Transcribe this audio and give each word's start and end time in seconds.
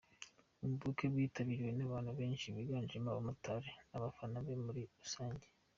Ubu 0.63 0.75
bukwe 0.81 1.05
bwitabiriwe 1.13 1.71
n’abantu 1.75 2.11
benshi 2.19 2.47
biganjemo 2.55 3.07
abamotari 3.09 3.71
n’abafana 3.89 4.37
be 4.45 4.53
muri 4.65 4.81
rusange. 5.01 5.47